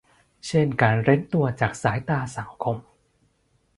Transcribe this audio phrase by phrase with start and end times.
[0.47, 2.77] เช่นการเร้นตัวจากสายตาสังคม